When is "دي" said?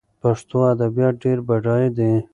1.97-2.11